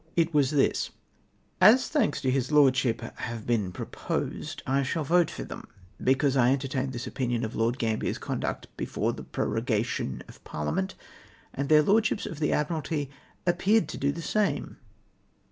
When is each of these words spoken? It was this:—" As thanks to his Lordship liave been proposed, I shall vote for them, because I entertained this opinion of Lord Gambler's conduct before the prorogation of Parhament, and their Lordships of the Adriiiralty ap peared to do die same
It 0.15 0.33
was 0.33 0.49
this:—" 0.49 0.89
As 1.75 1.87
thanks 1.87 2.21
to 2.21 2.31
his 2.31 2.51
Lordship 2.51 3.01
liave 3.01 3.45
been 3.45 3.71
proposed, 3.71 4.63
I 4.65 4.81
shall 4.81 5.03
vote 5.03 5.29
for 5.29 5.43
them, 5.43 5.67
because 6.03 6.35
I 6.35 6.51
entertained 6.51 6.91
this 6.93 7.05
opinion 7.05 7.45
of 7.45 7.55
Lord 7.55 7.77
Gambler's 7.77 8.17
conduct 8.17 8.65
before 8.77 9.13
the 9.13 9.21
prorogation 9.21 10.23
of 10.27 10.43
Parhament, 10.43 10.95
and 11.53 11.69
their 11.69 11.83
Lordships 11.83 12.25
of 12.25 12.39
the 12.39 12.49
Adriiiralty 12.49 13.09
ap 13.45 13.59
peared 13.59 13.87
to 13.89 13.97
do 13.99 14.11
die 14.11 14.21
same 14.21 14.77